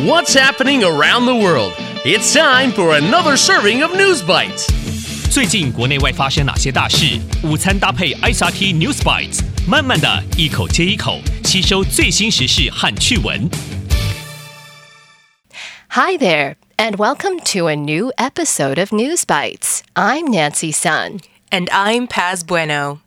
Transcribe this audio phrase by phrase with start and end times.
[0.00, 1.74] What's happening around the world?
[2.02, 4.66] It's time for another serving of News Bites.
[5.30, 7.20] 最近国内外发生哪些大事？
[7.44, 13.50] 午餐搭配 ICRT News Bites，慢慢的一口接一口吸收最新时事和趣闻。
[15.90, 19.82] Hi there, and welcome to a new episode of News Bites.
[19.94, 21.20] I'm Nancy Sun,
[21.50, 23.00] and I'm Paz Bueno.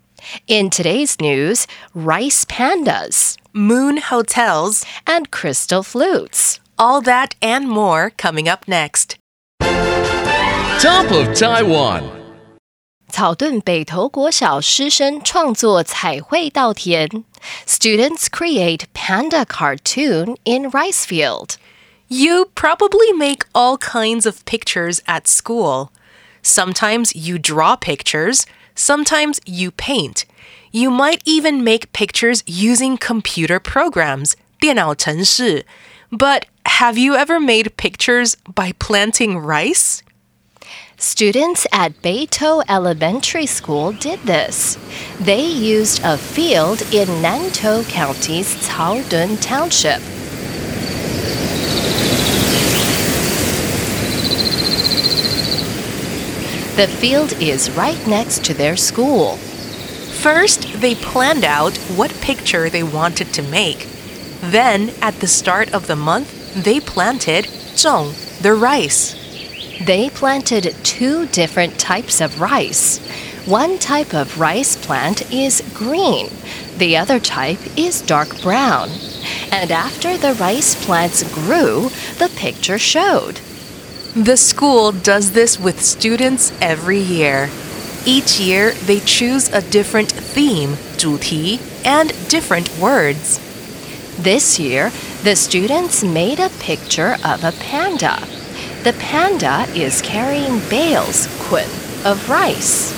[0.48, 1.66] In today's news,
[1.96, 6.60] rice pandas, moon hotels, and crystal flutes.
[6.79, 9.17] all that and more coming up next.
[10.81, 12.03] Top of Taiwan.
[13.11, 17.25] 草顿北投国小师生创作彩绘稻田。
[17.67, 21.57] Students create panda cartoon in rice field.
[22.09, 25.91] You probably make all kinds of pictures at school.
[26.43, 30.25] Sometimes you draw pictures, sometimes you paint.
[30.73, 35.67] You might even make pictures using computer programs, 电脑程式.
[36.18, 40.02] But have you ever made pictures by planting rice?
[40.96, 44.78] Students at Beitou Elementary School did this.
[45.20, 50.00] They used a field in Nantou County's Caodun Township.
[56.78, 59.36] The field is right next to their school.
[60.22, 63.90] First, they planned out what picture they wanted to make.
[64.52, 69.16] Then, at the start of the month, they planted zhong, the rice.
[69.84, 73.00] They planted two different types of rice.
[73.46, 76.30] One type of rice plant is green,
[76.78, 78.90] the other type is dark brown.
[79.52, 83.40] And after the rice plants grew, the picture showed.
[84.16, 87.50] The school does this with students every year.
[88.06, 93.40] Each year, they choose a different theme, 主题, and different words.
[94.19, 94.93] This year,
[95.25, 98.19] the students made a picture of a panda.
[98.85, 101.65] The panda is carrying bales, kun,
[102.05, 102.93] of rice.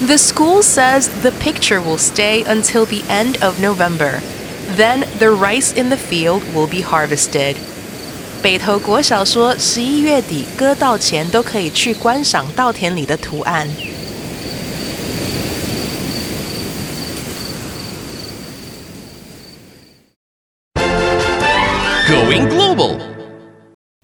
[0.00, 4.20] The school says the picture will stay until the end of November.
[4.76, 7.56] Then the rice in the field will be harvested.
[8.42, 13.68] 北投国小说，十一月底割稻前都可以去观赏稻田里的图案。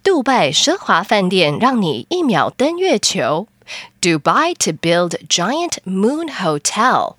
[0.09, 3.47] 杜拜奢华饭店让你一秒登月球。
[4.01, 7.17] Dubai to build giant moon hotel.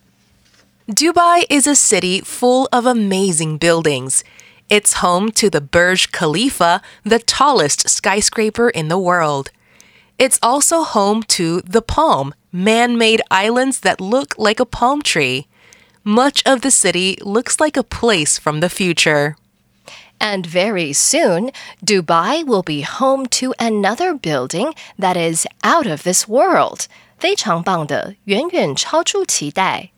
[0.85, 4.23] Dubai is a city full of amazing buildings.
[4.69, 9.51] It's home to the Burj Khalifa, the tallest skyscraper in the world.
[10.17, 15.47] It's also home to the Palm, man made islands that look like a palm tree.
[16.03, 19.37] Much of the city looks like a place from the future.
[20.23, 21.51] And very soon,
[21.83, 26.87] Dubai will be home to another building that is out of this world.
[27.17, 29.91] 非常棒的，远远超出期待。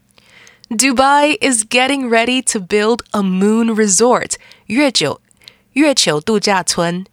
[0.69, 4.35] Dubai is getting ready to build a moon resort,
[4.67, 5.19] 月球
[5.73, 7.05] 月球度假村.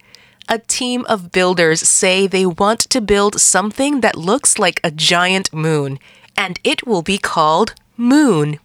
[0.45, 5.51] A team of builders say they want to build something that looks like a giant
[5.51, 5.99] moon,
[6.35, 8.59] and it will be called Moon.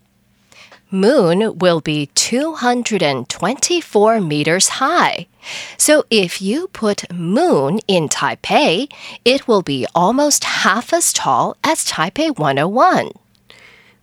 [0.90, 5.26] Moon will be 224 meters high.
[5.76, 8.90] So if you put moon in Taipei,
[9.24, 13.10] it will be almost half as tall as Taipei 101.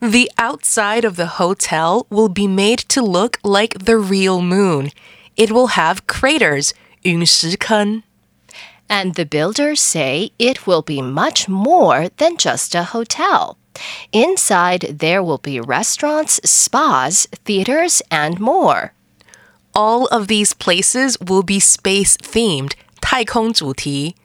[0.02, 4.92] The outside of the hotel will be made to look like the real moon.
[5.38, 8.04] It will have craters, 陨石坑.
[8.90, 13.58] And the builders say it will be much more than just a hotel.
[14.12, 18.94] Inside, there will be restaurants, spas, theaters, and more.
[19.74, 24.16] All of these places will be space themed, 太空主题.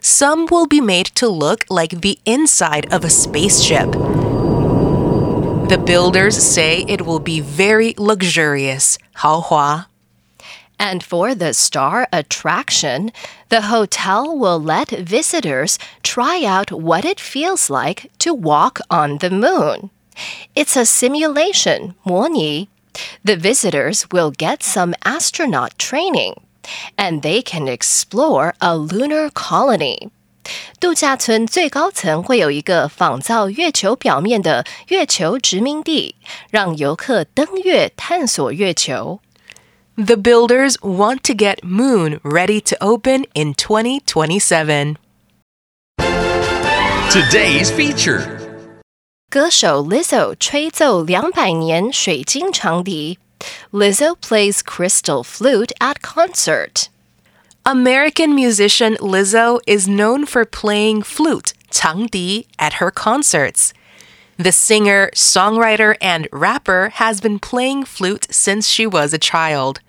[0.00, 3.92] Some will be made to look like the inside of a spaceship.
[5.68, 9.86] The builders say it will be very luxurious, 豪华.
[10.78, 13.10] And for the star attraction,
[13.50, 19.30] the hotel will let visitors try out what it feels like to walk on the
[19.30, 19.90] moon.
[20.54, 22.68] It's a simulation, 模拟.
[23.24, 26.34] The visitors will get some astronaut training,
[26.96, 30.10] and they can explore a lunar colony.
[30.78, 36.14] 度假村最高层会有一个仿造月球表面的月球殖民地，
[36.50, 39.20] 让游客登月探索月球。
[40.00, 44.98] The builders want to get Moon ready to open in 2027.
[47.10, 48.36] Today's feature.
[49.30, 53.18] 歌手 Lizzo 吹奏两百年水晶长笛。
[53.72, 56.88] Lizzo plays crystal flute at concert.
[57.64, 63.72] American musician Lizzo is known for playing flute, 长笛, at her concerts.
[64.38, 69.80] The singer, songwriter, and rapper has been playing flute since she was a child.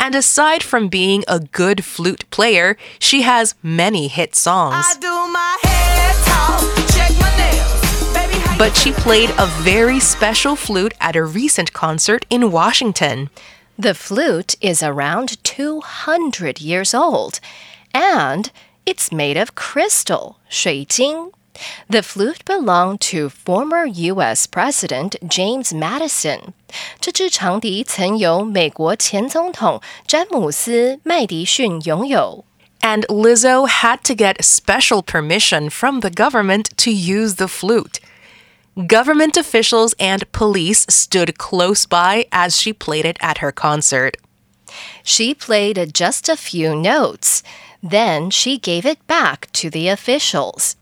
[0.00, 4.86] And aside from being a good flute player, she has many hit songs.
[8.58, 13.28] But she played a very special flute at a recent concert in Washington.
[13.78, 17.38] The flute is around 200 years old,
[17.92, 18.50] and
[18.86, 21.30] it's made of crystal, 水晶.
[21.89, 24.47] The flute belonged to former U.S.
[24.47, 26.53] President James Madison.
[26.99, 32.43] 这支长笛曾由美国前总统詹姆斯·麦迪逊拥有。
[32.81, 37.99] And Lizzo had to get special permission from the government to use the flute.
[38.75, 44.17] Government officials and police stood close by as she played it at her concert.
[45.03, 47.41] She played just a few notes.
[47.81, 50.75] Then she gave it back to the officials.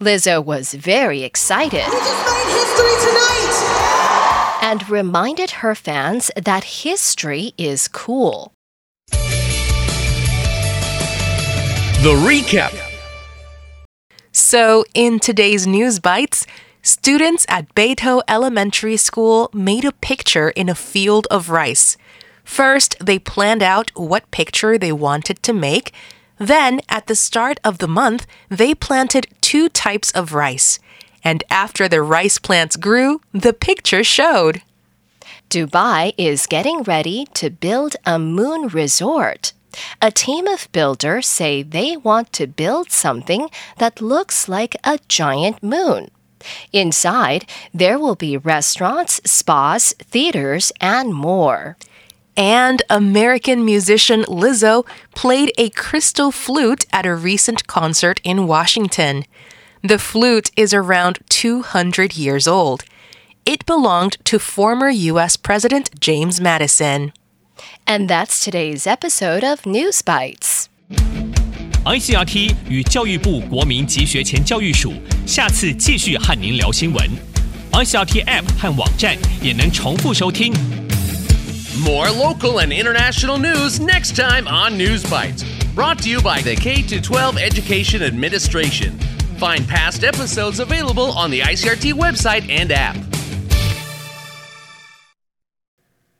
[0.00, 1.84] Lizzo was very excited
[4.62, 8.52] and reminded her fans that history is cool.
[12.02, 12.72] The recap.
[14.32, 16.46] So, in today's News Bites,
[16.84, 21.96] Students at Beitou Elementary School made a picture in a field of rice.
[22.42, 25.92] First, they planned out what picture they wanted to make.
[26.38, 30.78] Then, at the start of the month, they planted two types of rice.
[31.24, 34.62] And after the rice plants grew, the picture showed.
[35.50, 39.52] Dubai is getting ready to build a moon resort.
[40.00, 43.48] A team of builders say they want to build something
[43.78, 46.10] that looks like a giant moon.
[46.72, 51.76] Inside, there will be restaurants, spas, theaters, and more
[52.35, 54.85] And American musician Lizzo
[55.15, 59.25] played a crystal flute at a recent concert in Washington.
[59.81, 62.83] The flute is around 200 years old.
[63.45, 65.35] It belonged to former U.S.
[65.35, 67.11] President James Madison.
[67.87, 70.69] And that's today's episode of News Bites.
[71.85, 74.93] ICRT 与教育部国民及学前教育署
[75.25, 77.09] 下次继续和您聊新闻。
[77.71, 80.53] ICRT App 和网站也能重复收听。
[81.80, 85.42] More local and international news next time on News Bites.
[85.74, 88.98] Brought to you by the K 12 Education Administration.
[89.38, 92.96] Find past episodes available on the ICRT website and app.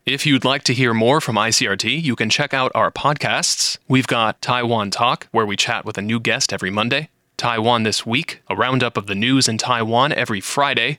[0.07, 3.77] If you'd like to hear more from ICRT, you can check out our podcasts.
[3.87, 8.07] We've got Taiwan Talk, where we chat with a new guest every Monday, Taiwan This
[8.07, 10.99] Week, a roundup of the news in Taiwan every Friday,